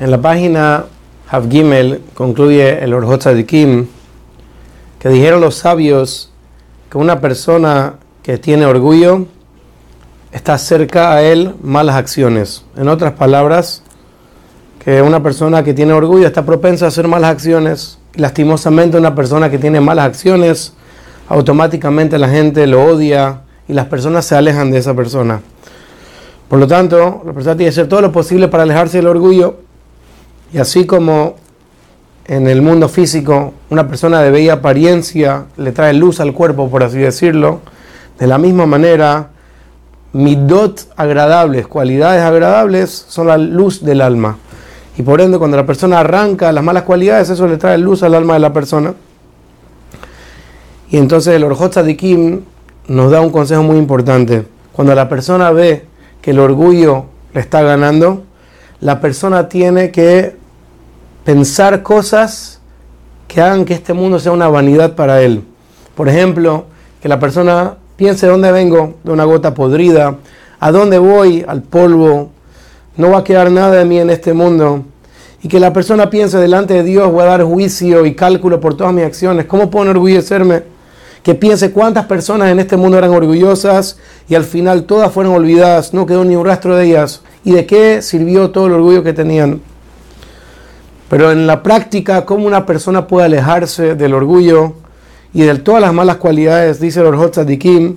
[0.00, 0.86] En la página
[1.30, 3.86] Hav Gimel concluye el Orhot Tzadikim
[4.98, 6.32] que dijeron los sabios
[6.90, 7.94] que una persona
[8.24, 9.26] que tiene orgullo
[10.32, 12.64] está cerca a él malas acciones.
[12.76, 13.84] En otras palabras,
[14.84, 17.98] que una persona que tiene orgullo está propensa a hacer malas acciones.
[18.16, 20.72] Lastimosamente una persona que tiene malas acciones,
[21.28, 25.40] automáticamente la gente lo odia y las personas se alejan de esa persona.
[26.48, 29.63] Por lo tanto, la persona tiene que hacer todo lo posible para alejarse del orgullo.
[30.54, 31.34] Y así como
[32.26, 36.84] en el mundo físico una persona de bella apariencia le trae luz al cuerpo, por
[36.84, 37.58] así decirlo,
[38.20, 39.30] de la misma manera,
[40.12, 44.38] midot agradables, cualidades agradables, son la luz del alma.
[44.96, 48.14] Y por ende, cuando la persona arranca las malas cualidades, eso le trae luz al
[48.14, 48.94] alma de la persona.
[50.88, 52.42] Y entonces el Orjot Tzadikim
[52.86, 54.46] nos da un consejo muy importante.
[54.72, 55.84] Cuando la persona ve
[56.22, 58.22] que el orgullo le está ganando,
[58.80, 60.43] la persona tiene que
[61.24, 62.60] pensar cosas
[63.26, 65.42] que hagan que este mundo sea una vanidad para él.
[65.94, 66.66] Por ejemplo,
[67.00, 70.18] que la persona piense dónde vengo, de una gota podrida,
[70.60, 72.30] a dónde voy, al polvo,
[72.96, 74.84] no va a quedar nada de mí en este mundo.
[75.42, 78.76] Y que la persona piense delante de Dios, voy a dar juicio y cálculo por
[78.76, 79.46] todas mis acciones.
[79.46, 80.62] ¿Cómo puedo enorgullecerme?
[81.22, 85.92] Que piense cuántas personas en este mundo eran orgullosas y al final todas fueron olvidadas,
[85.92, 87.22] no quedó ni un rastro de ellas.
[87.44, 89.60] ¿Y de qué sirvió todo el orgullo que tenían?
[91.08, 94.74] Pero en la práctica, ¿cómo una persona puede alejarse del orgullo
[95.32, 96.80] y de todas las malas cualidades?
[96.80, 97.96] Dice el Orhot Tzadikim,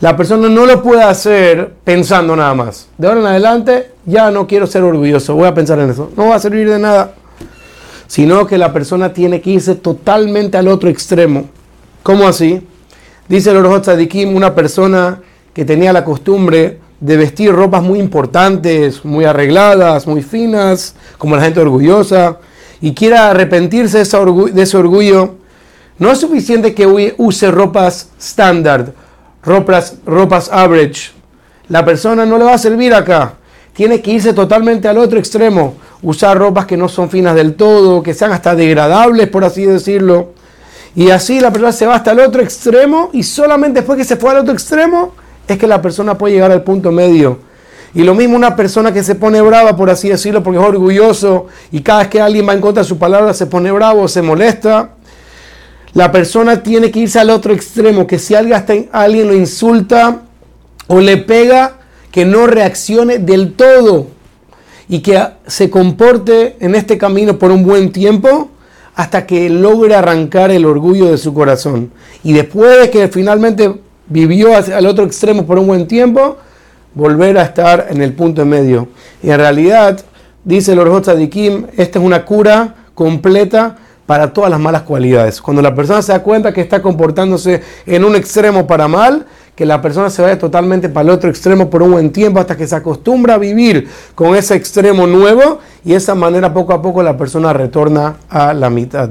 [0.00, 2.88] la persona no lo puede hacer pensando nada más.
[2.98, 6.10] De ahora en adelante ya no quiero ser orgulloso, voy a pensar en eso.
[6.16, 7.14] No va a servir de nada.
[8.06, 11.46] Sino que la persona tiene que irse totalmente al otro extremo.
[12.02, 12.66] ¿Cómo así?
[13.28, 15.20] Dice el Orhot Tzadikim, una persona
[15.52, 21.42] que tenía la costumbre de vestir ropas muy importantes, muy arregladas, muy finas, como la
[21.42, 22.38] gente orgullosa,
[22.80, 25.34] y quiera arrepentirse de ese orgullo,
[25.98, 28.92] no es suficiente que use ropas estándar,
[29.42, 31.10] ropas, ropas average.
[31.68, 33.34] La persona no le va a servir acá.
[33.72, 38.02] Tiene que irse totalmente al otro extremo, usar ropas que no son finas del todo,
[38.02, 40.32] que sean hasta degradables, por así decirlo.
[40.94, 44.16] Y así la persona se va hasta el otro extremo y solamente después que se
[44.16, 45.14] fue al otro extremo,
[45.48, 47.38] es que la persona puede llegar al punto medio.
[47.94, 51.46] Y lo mismo una persona que se pone brava, por así decirlo, porque es orgulloso
[51.72, 54.20] y cada vez que alguien va en contra de su palabra se pone bravo, se
[54.20, 54.90] molesta.
[55.94, 60.22] La persona tiene que irse al otro extremo, que si alguien, lo insulta
[60.86, 61.78] o le pega,
[62.12, 64.08] que no reaccione del todo
[64.88, 68.50] y que se comporte en este camino por un buen tiempo
[68.94, 71.90] hasta que logre arrancar el orgullo de su corazón.
[72.22, 73.74] Y después de que finalmente
[74.08, 76.36] vivió al otro extremo por un buen tiempo,
[76.94, 78.88] volver a estar en el punto medio.
[79.22, 80.00] Y en realidad,
[80.44, 83.76] dice el Orjot Tzadikim, esta es una cura completa
[84.06, 85.40] para todas las malas cualidades.
[85.42, 89.66] Cuando la persona se da cuenta que está comportándose en un extremo para mal, que
[89.66, 92.66] la persona se vaya totalmente para el otro extremo por un buen tiempo hasta que
[92.66, 97.02] se acostumbra a vivir con ese extremo nuevo y de esa manera poco a poco
[97.02, 99.10] la persona retorna a la mitad.